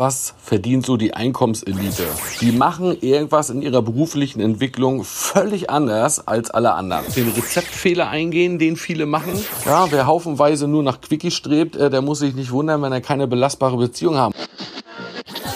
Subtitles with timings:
[0.00, 2.06] Was verdient so die Einkommenselite?
[2.40, 7.04] Die machen irgendwas in ihrer beruflichen Entwicklung völlig anders als alle anderen.
[7.14, 9.32] Den Rezeptfehler eingehen, den viele machen.
[9.66, 13.00] Ja, wer haufenweise nur nach Quickie strebt, äh, der muss sich nicht wundern, wenn er
[13.00, 14.34] keine belastbare Beziehung haben.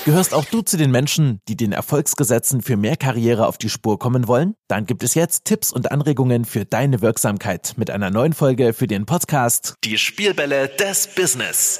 [0.05, 4.01] Gehörst auch du zu den Menschen, die den Erfolgsgesetzen für mehr Karriere auf die Spur
[4.01, 4.57] kommen wollen?
[4.67, 8.89] Dann gibt es jetzt Tipps und Anregungen für deine Wirksamkeit mit einer neuen Folge für
[8.89, 11.79] den Podcast Die Spielbälle des Business.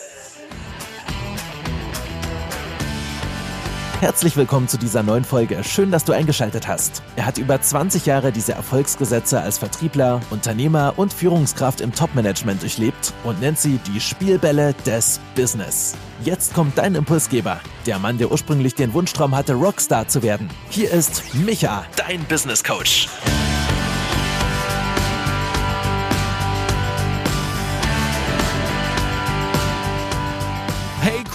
[4.03, 5.63] Herzlich willkommen zu dieser neuen Folge.
[5.63, 7.05] Schön, dass du eingeschaltet hast.
[7.15, 13.15] Er hat über 20 Jahre diese Erfolgsgesetze als Vertriebler, Unternehmer und Führungskraft im Topmanagement durchlebt
[13.23, 15.95] und nennt sie die Spielbälle des Business.
[16.25, 20.51] Jetzt kommt dein Impulsgeber, der Mann, der ursprünglich den Wunschtraum hatte, Rockstar zu werden.
[20.69, 23.07] Hier ist Micha, dein Business Coach.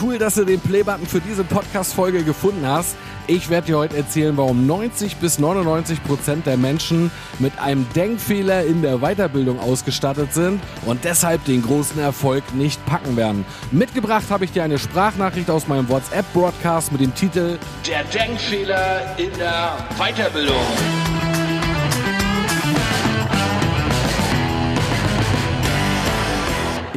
[0.02, 2.96] Cool, dass du den Playbutton für diese Podcast-Folge gefunden hast.
[3.28, 8.66] Ich werde dir heute erzählen, warum 90 bis 99 Prozent der Menschen mit einem Denkfehler
[8.66, 13.45] in der Weiterbildung ausgestattet sind und deshalb den großen Erfolg nicht packen werden.
[13.72, 19.32] Mitgebracht habe ich dir eine Sprachnachricht aus meinem WhatsApp-Broadcast mit dem Titel Der Denkfehler in
[19.38, 21.06] der Weiterbildung.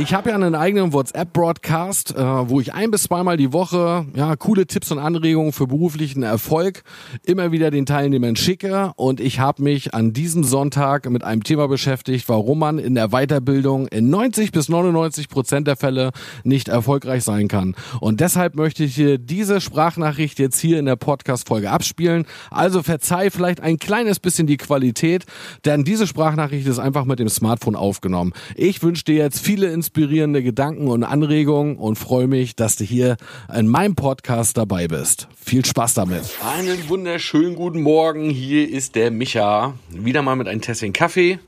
[0.00, 4.34] Ich habe ja einen eigenen WhatsApp-Broadcast, äh, wo ich ein bis zweimal die Woche ja
[4.34, 6.84] coole Tipps und Anregungen für beruflichen Erfolg
[7.22, 8.92] immer wieder den Teilnehmern schicke.
[8.96, 13.08] Und ich habe mich an diesem Sonntag mit einem Thema beschäftigt, warum man in der
[13.08, 16.12] Weiterbildung in 90 bis 99 Prozent der Fälle
[16.44, 17.76] nicht erfolgreich sein kann.
[18.00, 22.24] Und deshalb möchte ich hier diese Sprachnachricht jetzt hier in der Podcast-Folge abspielen.
[22.50, 25.26] Also verzeih vielleicht ein kleines bisschen die Qualität,
[25.66, 28.32] denn diese Sprachnachricht ist einfach mit dem Smartphone aufgenommen.
[28.56, 32.84] Ich wünsche dir jetzt viele Inspirationen inspirierende Gedanken und Anregungen und freue mich, dass du
[32.84, 33.16] hier
[33.52, 35.26] in meinem Podcast dabei bist.
[35.36, 36.22] Viel Spaß damit.
[36.44, 38.30] Einen wunderschönen guten Morgen.
[38.30, 39.74] Hier ist der Micha.
[39.88, 41.40] Wieder mal mit einem Tässchen Kaffee.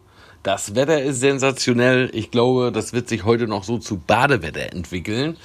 [0.42, 2.10] Das Wetter ist sensationell.
[2.14, 5.36] Ich glaube, das wird sich heute noch so zu Badewetter entwickeln.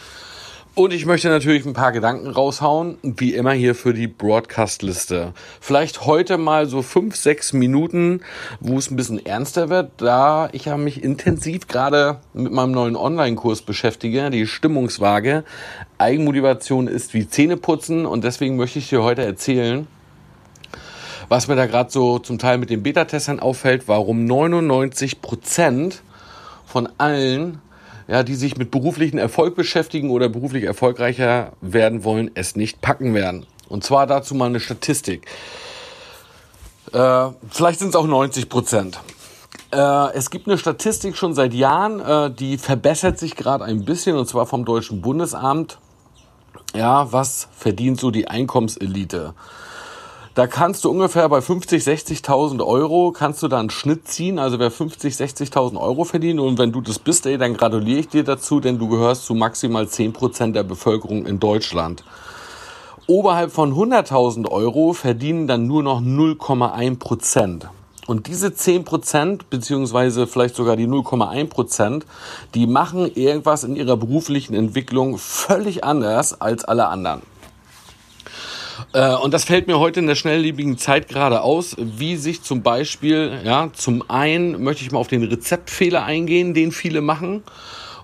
[0.77, 5.33] Und ich möchte natürlich ein paar Gedanken raushauen, wie immer hier für die Broadcast-Liste.
[5.59, 8.21] Vielleicht heute mal so fünf, sechs Minuten,
[8.59, 12.95] wo es ein bisschen ernster wird, da ich ja mich intensiv gerade mit meinem neuen
[12.95, 15.45] Online-Kurs beschäftige, die Stimmungswaage.
[15.97, 19.87] Eigenmotivation ist wie Zähneputzen und deswegen möchte ich dir heute erzählen,
[21.27, 26.03] was mir da gerade so zum Teil mit den Beta-Testern auffällt, warum 99 Prozent
[26.67, 27.63] von allen
[28.07, 33.13] ja, die sich mit beruflichen Erfolg beschäftigen oder beruflich erfolgreicher werden wollen, es nicht packen
[33.13, 33.45] werden.
[33.69, 35.27] Und zwar dazu mal eine Statistik.
[36.93, 38.99] Äh, vielleicht sind es auch 90 Prozent.
[39.71, 44.15] Äh, es gibt eine Statistik schon seit Jahren, äh, die verbessert sich gerade ein bisschen,
[44.15, 45.79] und zwar vom Deutschen Bundesamt.
[46.73, 49.33] Ja, was verdient so die Einkommenselite?
[50.37, 54.37] Da kannst du ungefähr bei 50, 60.000 Euro kannst du da einen Schnitt ziehen.
[54.37, 58.07] Also wer 50, 60.000 Euro verdient und wenn du das bist, ey, dann gratuliere ich
[58.07, 62.03] dir dazu, denn du gehörst zu maximal 10 Prozent der Bevölkerung in Deutschland.
[63.07, 67.67] Oberhalb von 100.000 Euro verdienen dann nur noch 0,1 Prozent.
[68.05, 72.05] Und diese 10 Prozent, beziehungsweise vielleicht sogar die 0,1 Prozent,
[72.53, 77.23] die machen irgendwas in ihrer beruflichen Entwicklung völlig anders als alle anderen.
[78.97, 82.63] Äh, und das fällt mir heute in der schnelllebigen Zeit gerade aus, wie sich zum
[82.63, 87.43] Beispiel, ja, zum einen möchte ich mal auf den Rezeptfehler eingehen, den viele machen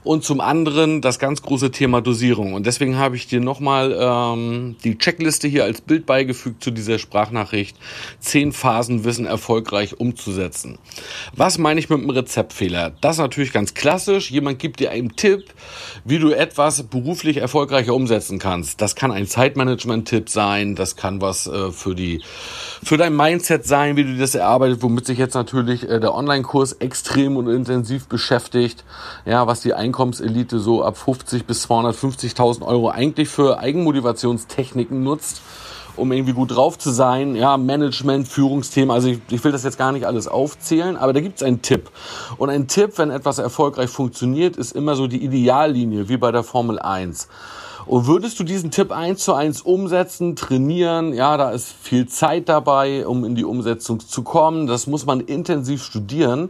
[0.03, 2.53] und zum anderen das ganz große Thema Dosierung.
[2.53, 6.99] Und deswegen habe ich dir nochmal ähm, die Checkliste hier als Bild beigefügt zu dieser
[6.99, 7.77] Sprachnachricht.
[8.19, 10.77] Zehn Phasen Wissen erfolgreich umzusetzen.
[11.35, 12.91] Was meine ich mit einem Rezeptfehler?
[13.01, 14.31] Das ist natürlich ganz klassisch.
[14.31, 15.45] Jemand gibt dir einen Tipp,
[16.05, 18.81] wie du etwas beruflich erfolgreicher umsetzen kannst.
[18.81, 22.21] Das kann ein Zeitmanagement-Tipp sein, das kann was äh, für die
[22.83, 26.73] für dein Mindset sein, wie du das erarbeitet, womit sich jetzt natürlich äh, der Online-Kurs
[26.73, 28.83] extrem und intensiv beschäftigt.
[29.25, 35.41] Ja, was die Einkommenselite so ab 50 bis 250.000 Euro eigentlich für Eigenmotivationstechniken nutzt,
[35.95, 37.35] um irgendwie gut drauf zu sein.
[37.35, 38.89] Ja, Management, Führungsthemen.
[38.89, 41.61] Also ich, ich will das jetzt gar nicht alles aufzählen, aber da gibt es einen
[41.61, 41.91] Tipp.
[42.37, 46.43] Und ein Tipp, wenn etwas erfolgreich funktioniert, ist immer so die Ideallinie, wie bei der
[46.43, 47.27] Formel 1.
[47.85, 51.13] Und würdest du diesen Tipp eins zu eins umsetzen, trainieren?
[51.13, 54.65] Ja, da ist viel Zeit dabei, um in die Umsetzung zu kommen.
[54.65, 56.49] Das muss man intensiv studieren.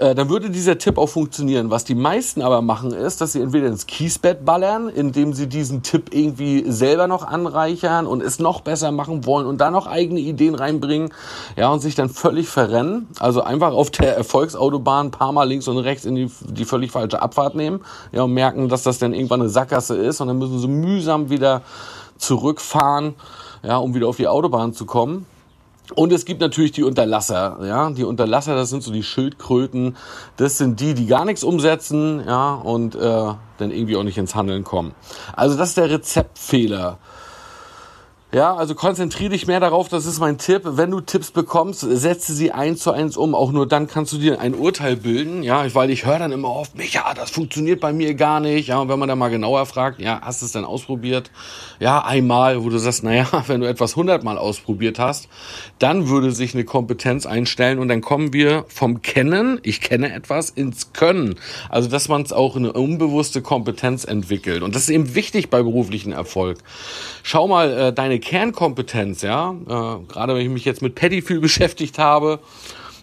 [0.00, 1.70] Äh, dann würde dieser Tipp auch funktionieren.
[1.70, 5.82] Was die meisten aber machen, ist, dass sie entweder ins Kiesbett ballern, indem sie diesen
[5.82, 10.20] Tipp irgendwie selber noch anreichern und es noch besser machen wollen und da noch eigene
[10.20, 11.12] Ideen reinbringen,
[11.56, 13.08] ja, und sich dann völlig verrennen.
[13.18, 16.90] Also einfach auf der Erfolgsautobahn ein paar Mal links und rechts in die, die völlig
[16.90, 17.80] falsche Abfahrt nehmen,
[18.12, 21.28] ja, und merken, dass das dann irgendwann eine Sackgasse ist und dann müssen sie mühsam
[21.28, 21.60] wieder
[22.16, 23.16] zurückfahren,
[23.62, 25.26] ja, um wieder auf die Autobahn zu kommen.
[25.94, 27.90] Und es gibt natürlich die Unterlasser, ja.
[27.90, 29.96] Die Unterlasser, das sind so die Schildkröten.
[30.36, 34.34] Das sind die, die gar nichts umsetzen, ja, und äh, dann irgendwie auch nicht ins
[34.34, 34.94] Handeln kommen.
[35.34, 36.98] Also das ist der Rezeptfehler.
[38.32, 40.62] Ja, also konzentriere dich mehr darauf, das ist mein Tipp.
[40.64, 43.34] Wenn du Tipps bekommst, setze sie eins zu eins um.
[43.34, 45.42] Auch nur dann kannst du dir ein Urteil bilden.
[45.42, 48.68] Ja, weil ich höre dann immer oft, Micha, das funktioniert bei mir gar nicht.
[48.68, 51.32] Ja, und wenn man dann mal genauer fragt, ja, hast du es denn ausprobiert?
[51.80, 55.28] Ja, einmal, wo du sagst, naja, wenn du etwas hundertmal ausprobiert hast,
[55.80, 60.50] dann würde sich eine Kompetenz einstellen und dann kommen wir vom Kennen, ich kenne etwas,
[60.50, 61.34] ins Können.
[61.68, 64.62] Also, dass man es auch eine unbewusste Kompetenz entwickelt.
[64.62, 66.58] Und das ist eben wichtig bei beruflichen Erfolg.
[67.24, 71.98] Schau mal, äh, deine Kernkompetenz, ja, äh, gerade wenn ich mich jetzt mit Paddy beschäftigt
[71.98, 72.40] habe,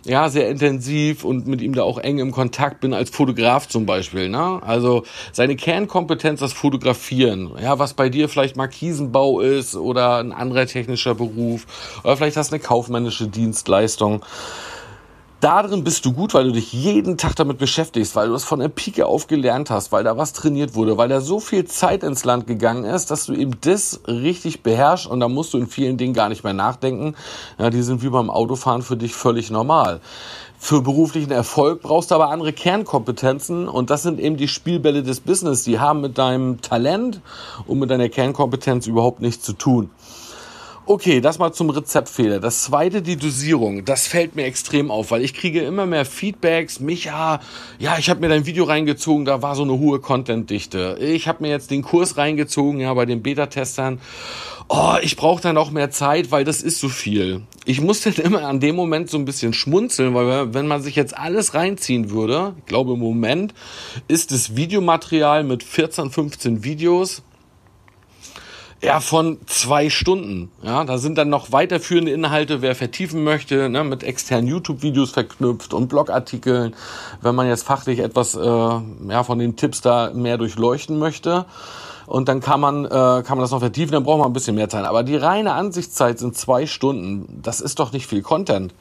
[0.05, 3.85] ja, sehr intensiv und mit ihm da auch eng im Kontakt bin als Fotograf zum
[3.85, 4.61] Beispiel, ne?
[4.63, 5.03] Also
[5.33, 11.13] seine Kernkompetenz das Fotografieren, ja, was bei dir vielleicht Markisenbau ist oder ein anderer technischer
[11.13, 11.65] Beruf
[12.03, 14.23] oder vielleicht hast du eine kaufmännische Dienstleistung
[15.39, 18.59] darin bist du gut, weil du dich jeden Tag damit beschäftigst, weil du es von
[18.59, 22.03] der Pike auf gelernt hast, weil da was trainiert wurde, weil da so viel Zeit
[22.03, 25.67] ins Land gegangen ist, dass du eben das richtig beherrschst und da musst du in
[25.67, 27.15] vielen Dingen gar nicht mehr nachdenken.
[27.57, 30.01] Ja, die sind wie beim Autofahren für dich völlig normal.
[30.59, 35.19] Für beruflichen Erfolg brauchst du aber andere Kernkompetenzen und das sind eben die Spielbälle des
[35.19, 35.63] Business.
[35.63, 37.21] Die haben mit deinem Talent
[37.67, 39.91] und mit deiner Kernkompetenz überhaupt nichts zu tun.
[40.89, 42.39] Okay, das mal zum Rezeptfehler.
[42.39, 43.83] Das zweite, die Dosierung.
[43.83, 46.79] Das fällt mir extrem auf, weil ich kriege immer mehr Feedbacks.
[46.79, 47.41] Micha,
[47.77, 50.97] ja, ich habe mir dein Video reingezogen, da war so eine hohe Contentdichte.
[51.01, 53.99] Ich habe mir jetzt den Kurs reingezogen, ja, bei den Beta-Testern.
[54.69, 57.41] Oh, ich brauche da noch mehr Zeit, weil das ist so viel.
[57.65, 60.95] Ich muss dann immer an dem Moment so ein bisschen schmunzeln, weil wenn man sich
[60.95, 63.53] jetzt alles reinziehen würde, ich glaube im Moment
[64.07, 67.23] ist das Videomaterial mit 14, 15 Videos
[68.81, 70.51] ja, von zwei Stunden.
[70.61, 75.73] Ja, da sind dann noch weiterführende Inhalte, wer vertiefen möchte, ne, mit externen YouTube-Videos verknüpft
[75.73, 76.75] und Blogartikeln,
[77.21, 81.45] wenn man jetzt fachlich etwas äh, ja, von den Tipps da mehr durchleuchten möchte.
[82.05, 84.55] Und dann kann man, äh, kann man das noch vertiefen, dann braucht man ein bisschen
[84.55, 84.85] mehr Zeit.
[84.85, 87.41] Aber die reine Ansichtszeit sind zwei Stunden.
[87.41, 88.73] Das ist doch nicht viel Content.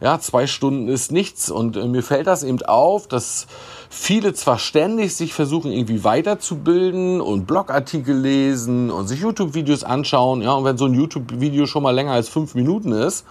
[0.00, 1.50] Ja, zwei Stunden ist nichts.
[1.50, 3.46] Und äh, mir fällt das eben auf, dass
[3.90, 10.42] viele zwar ständig sich versuchen, irgendwie weiterzubilden und Blogartikel lesen und sich YouTube-Videos anschauen.
[10.42, 13.24] Ja, und wenn so ein YouTube-Video schon mal länger als fünf Minuten ist,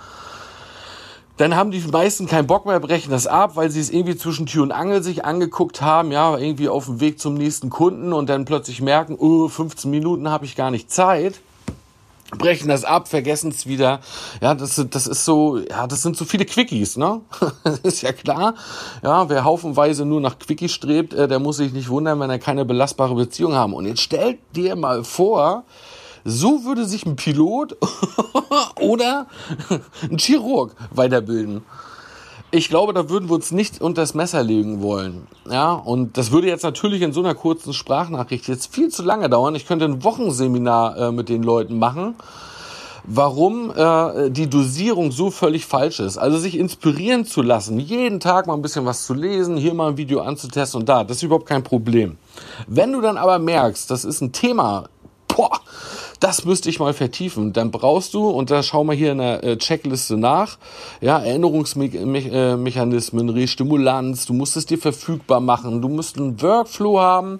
[1.37, 4.47] dann haben die meisten keinen Bock mehr, brechen das ab, weil sie es irgendwie zwischen
[4.47, 8.27] Tür und Angel sich angeguckt haben, ja, irgendwie auf dem Weg zum nächsten Kunden und
[8.27, 11.39] dann plötzlich merken, oh, 15 Minuten habe ich gar nicht Zeit
[12.31, 13.99] brechen das ab, vergessen es wieder.
[14.41, 17.21] Ja, das, das ist so, ja, das sind so viele Quickies, ne?
[17.83, 18.55] ist ja klar.
[19.03, 22.39] Ja, wer haufenweise nur nach Quickies strebt, äh, der muss sich nicht wundern, wenn er
[22.39, 23.73] keine belastbare Beziehung haben.
[23.73, 25.63] Und jetzt stellt dir mal vor,
[26.25, 27.77] so würde sich ein Pilot
[28.81, 29.27] oder
[30.09, 31.63] ein Chirurg weiterbilden
[32.51, 35.27] ich glaube, da würden wir uns nicht unter das Messer legen wollen.
[35.49, 39.29] Ja, und das würde jetzt natürlich in so einer kurzen Sprachnachricht jetzt viel zu lange
[39.29, 39.55] dauern.
[39.55, 42.15] Ich könnte ein Wochenseminar äh, mit den Leuten machen,
[43.03, 46.17] warum äh, die Dosierung so völlig falsch ist.
[46.17, 49.89] Also sich inspirieren zu lassen, jeden Tag mal ein bisschen was zu lesen, hier mal
[49.89, 52.17] ein Video anzutesten und da, das ist überhaupt kein Problem.
[52.67, 54.87] Wenn du dann aber merkst, das ist ein Thema,
[55.27, 55.59] boah,
[56.19, 57.53] das müsste ich mal vertiefen.
[57.53, 60.57] Dann brauchst du, und da schau mal hier in der äh, Checkliste nach,
[61.01, 67.39] ja, Erinnerungsmechanismen, Restimulanz, du musst es dir verfügbar machen, du musst einen Workflow haben,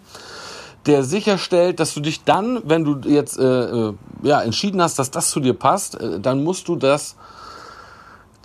[0.85, 3.93] der sicherstellt, dass du dich dann, wenn du jetzt äh, äh,
[4.23, 7.15] ja, entschieden hast, dass das zu dir passt, äh, dann musst du das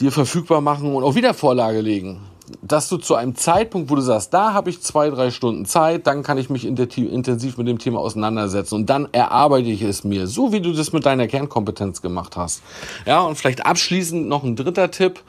[0.00, 2.20] dir verfügbar machen und auch wieder Vorlage legen
[2.60, 6.06] dass du zu einem Zeitpunkt, wo du sagst, da habe ich zwei, drei Stunden Zeit,
[6.06, 10.26] dann kann ich mich intensiv mit dem Thema auseinandersetzen und dann erarbeite ich es mir,
[10.26, 12.62] so wie du das mit deiner Kernkompetenz gemacht hast.
[13.06, 15.20] Ja, und vielleicht abschließend noch ein dritter Tipp.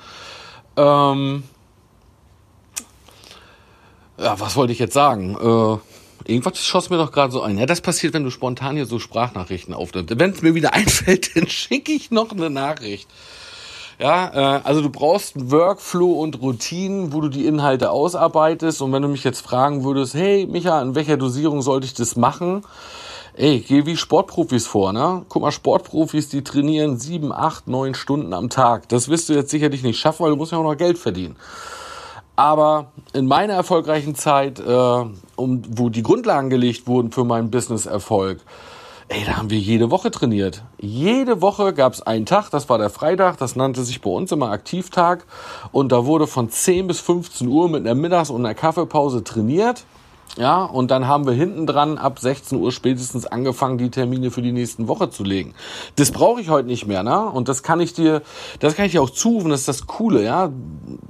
[0.75, 1.43] Ähm
[4.17, 5.35] ja, was wollte ich jetzt sagen?
[5.35, 7.57] Äh, irgendwas schoss mir doch gerade so ein.
[7.57, 10.17] Ja, das passiert, wenn du spontan hier so Sprachnachrichten aufnimmst.
[10.17, 13.09] Wenn es mir wieder einfällt, dann schicke ich noch eine Nachricht.
[13.99, 18.81] Ja, äh, also du brauchst einen Workflow und Routinen, wo du die Inhalte ausarbeitest.
[18.81, 22.15] Und wenn du mich jetzt fragen würdest, hey Micha, in welcher Dosierung sollte ich das
[22.15, 22.63] machen?
[23.35, 25.25] Ey, geh wie Sportprofis vor, ne?
[25.27, 28.87] Guck mal, Sportprofis, die trainieren sieben, acht, neun Stunden am Tag.
[28.89, 31.35] Das wirst du jetzt sicherlich nicht schaffen, weil du musst ja auch noch Geld verdienen.
[32.35, 38.39] Aber in meiner erfolgreichen Zeit, äh, um, wo die Grundlagen gelegt wurden für meinen Business-Erfolg,
[39.09, 40.63] ey, da haben wir jede Woche trainiert.
[40.79, 44.31] Jede Woche gab es einen Tag, das war der Freitag, das nannte sich bei uns
[44.31, 45.25] immer Aktivtag.
[45.71, 49.85] Und da wurde von 10 bis 15 Uhr mit einer Mittags- und einer Kaffeepause trainiert.
[50.35, 54.41] Ja, und dann haben wir hinten dran ab 16 Uhr spätestens angefangen, die Termine für
[54.41, 55.53] die nächsten Woche zu legen.
[55.95, 57.29] Das brauche ich heute nicht mehr, ne?
[57.29, 58.23] Und das kann ich dir,
[58.59, 60.49] das kann ich dir auch zurufen, das ist das Coole, ja?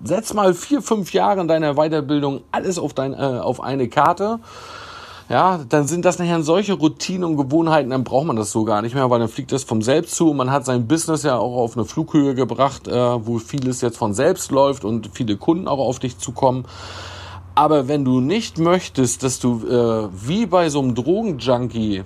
[0.03, 4.39] Setz mal vier, fünf Jahre in deiner Weiterbildung alles auf dein, äh, auf eine Karte.
[5.29, 8.81] Ja, dann sind das nachher solche Routinen und Gewohnheiten, dann braucht man das so gar
[8.81, 10.33] nicht mehr, weil dann fliegt das vom Selbst zu.
[10.33, 12.91] Man hat sein Business ja auch auf eine Flughöhe gebracht, äh,
[13.25, 16.65] wo vieles jetzt von selbst läuft und viele Kunden auch auf dich zukommen.
[17.55, 22.03] Aber wenn du nicht möchtest, dass du äh, wie bei so einem Drogenjunkie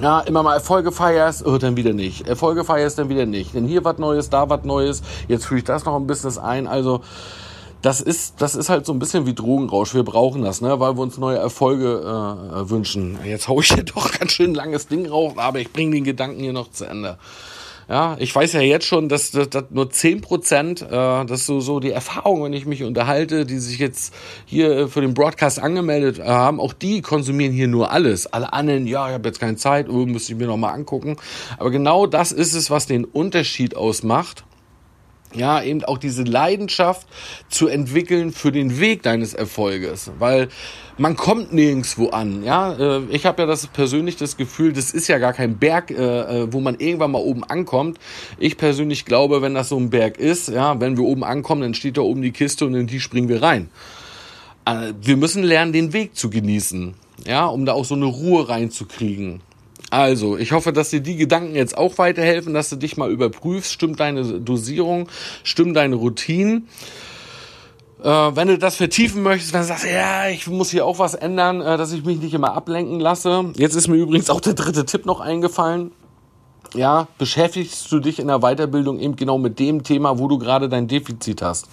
[0.00, 2.26] ja, immer mal Erfolge feierst, oh, dann wieder nicht.
[2.26, 3.54] Erfolge feierst, dann wieder nicht.
[3.54, 5.02] Denn hier was Neues, da was Neues.
[5.28, 6.66] Jetzt führe ich das noch ein Business ein.
[6.66, 7.02] Also,
[7.84, 9.94] das ist, das ist halt so ein bisschen wie Drogenrausch.
[9.94, 13.18] Wir brauchen das, ne, weil wir uns neue Erfolge äh, wünschen.
[13.26, 16.40] Jetzt hau ich hier doch ganz schön langes Ding raus, aber ich bringe den Gedanken
[16.40, 17.18] hier noch zu Ende.
[17.86, 21.46] Ja, ich weiß ja jetzt schon, dass, dass, dass nur zehn Prozent, äh, das ist
[21.46, 24.14] so, so die Erfahrung, wenn ich mich unterhalte, die sich jetzt
[24.46, 28.26] hier für den Broadcast angemeldet haben, auch die konsumieren hier nur alles.
[28.26, 31.18] Alle anderen, ja, ich habe jetzt keine Zeit, oh, müsste ich mir nochmal angucken.
[31.58, 34.44] Aber genau das ist es, was den Unterschied ausmacht
[35.34, 37.06] ja, eben auch diese Leidenschaft
[37.48, 40.48] zu entwickeln für den Weg deines Erfolges, weil
[40.96, 42.72] man kommt nirgendwo an, ja.
[42.72, 45.94] Äh, ich habe ja das persönlich das Gefühl, das ist ja gar kein Berg, äh,
[45.94, 47.98] äh, wo man irgendwann mal oben ankommt.
[48.38, 51.74] Ich persönlich glaube, wenn das so ein Berg ist, ja, wenn wir oben ankommen, dann
[51.74, 53.70] steht da oben die Kiste und in die springen wir rein.
[55.02, 56.94] Wir müssen lernen, den Weg zu genießen,
[57.26, 59.42] ja, um da auch so eine Ruhe reinzukriegen.
[59.94, 63.72] Also, ich hoffe, dass dir die Gedanken jetzt auch weiterhelfen, dass du dich mal überprüfst,
[63.72, 65.08] stimmt deine Dosierung,
[65.44, 66.68] stimmt deine Routinen.
[68.02, 71.14] Äh, wenn du das vertiefen möchtest, wenn du sagst, ja, ich muss hier auch was
[71.14, 73.52] ändern, äh, dass ich mich nicht immer ablenken lasse.
[73.54, 75.92] Jetzt ist mir übrigens auch der dritte Tipp noch eingefallen
[76.74, 80.68] ja, beschäftigst du dich in der Weiterbildung eben genau mit dem Thema, wo du gerade
[80.68, 81.66] dein Defizit hast.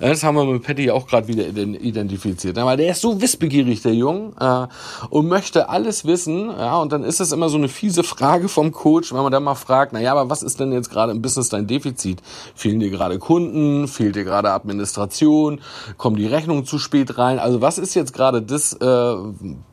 [0.00, 2.56] Das haben wir mit Patty auch gerade wieder identifiziert.
[2.56, 4.66] Weil der ist so wissbegierig, der Jung, äh,
[5.10, 6.50] und möchte alles wissen.
[6.50, 9.44] Ja, und dann ist es immer so eine fiese Frage vom Coach, wenn man dann
[9.44, 12.22] mal fragt, na ja, aber was ist denn jetzt gerade im Business dein Defizit?
[12.54, 13.88] Fehlen dir gerade Kunden?
[13.88, 15.60] Fehlt dir gerade Administration?
[15.96, 17.38] Kommen die Rechnungen zu spät rein?
[17.38, 19.14] Also was ist jetzt gerade das, äh,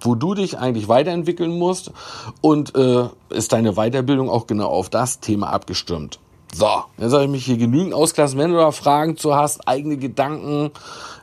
[0.01, 1.91] wo du dich eigentlich weiterentwickeln musst?
[2.41, 6.19] Und äh, ist deine Weiterbildung auch genau auf das Thema abgestimmt.
[6.53, 8.39] So, jetzt habe ich mich hier genügend ausgelassen.
[8.39, 10.71] Wenn du da Fragen zu hast, eigene Gedanken,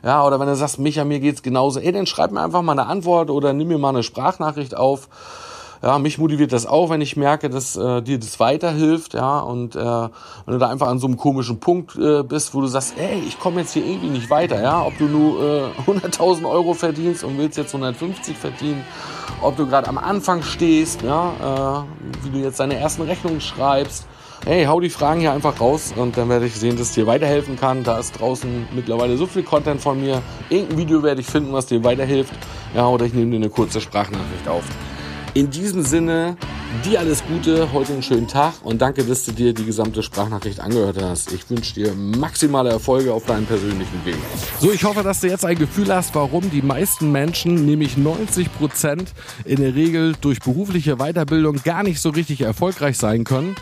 [0.03, 2.73] ja, oder wenn du sagst, Micha, mir geht's genauso, ey, dann schreib mir einfach mal
[2.73, 5.09] eine Antwort oder nimm mir mal eine Sprachnachricht auf.
[5.81, 9.75] Ja, mich motiviert das auch, wenn ich merke, dass äh, dir das weiterhilft, ja, und
[9.75, 12.95] äh, wenn du da einfach an so einem komischen Punkt äh, bist, wo du sagst,
[12.97, 16.73] ey, ich komme jetzt hier irgendwie nicht weiter, ja, ob du nur äh, 100.000 Euro
[16.73, 18.83] verdienst und willst jetzt 150 verdienen
[19.41, 24.07] ob du gerade am Anfang stehst, ja, äh, wie du jetzt deine ersten Rechnungen schreibst.
[24.45, 27.07] Hey, hau die Fragen hier einfach raus und dann werde ich sehen, dass es dir
[27.07, 27.83] weiterhelfen kann.
[27.83, 30.21] Da ist draußen mittlerweile so viel Content von mir.
[30.49, 32.33] Irgendein Video werde ich finden, was dir weiterhilft.
[32.75, 34.63] Ja, oder ich nehme dir eine kurze Sprachnachricht auf.
[35.35, 36.37] In diesem Sinne,
[36.85, 40.61] dir alles Gute, heute einen schönen Tag und danke, dass du dir die gesamte Sprachnachricht
[40.61, 41.33] angehört hast.
[41.33, 44.15] Ich wünsche dir maximale Erfolge auf deinem persönlichen Weg.
[44.61, 48.49] So, ich hoffe, dass du jetzt ein Gefühl hast, warum die meisten Menschen, nämlich 90
[48.57, 49.13] Prozent,
[49.43, 53.57] in der Regel durch berufliche Weiterbildung gar nicht so richtig erfolgreich sein können.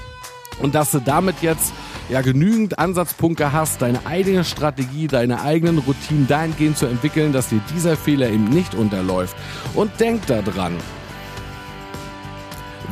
[0.62, 1.74] Und dass du damit jetzt
[2.08, 7.62] ja genügend Ansatzpunkte hast, deine eigene Strategie, deine eigenen Routinen dahingehend zu entwickeln, dass dir
[7.76, 9.36] dieser Fehler eben nicht unterläuft.
[9.74, 10.78] Und denk daran,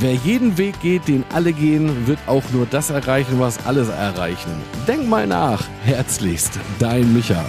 [0.01, 4.51] Wer jeden Weg geht, den alle gehen, wird auch nur das erreichen, was alles erreichen.
[4.87, 5.63] Denk mal nach.
[5.83, 7.45] Herzlichst, dein Micha.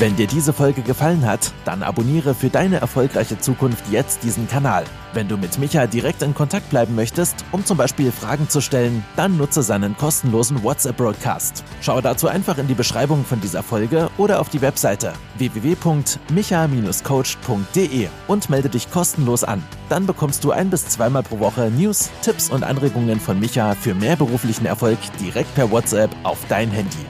[0.00, 4.82] Wenn dir diese Folge gefallen hat, dann abonniere für deine erfolgreiche Zukunft jetzt diesen Kanal.
[5.12, 9.04] Wenn du mit Micha direkt in Kontakt bleiben möchtest, um zum Beispiel Fragen zu stellen,
[9.14, 11.62] dann nutze seinen kostenlosen WhatsApp-Broadcast.
[11.80, 18.50] Schau dazu einfach in die Beschreibung von dieser Folge oder auf die Webseite www.micha-coach.de und
[18.50, 19.62] melde dich kostenlos an.
[19.88, 23.94] Dann bekommst du ein bis zweimal pro Woche News, Tipps und Anregungen von Micha für
[23.94, 27.06] mehr beruflichen Erfolg direkt per WhatsApp auf dein Handy.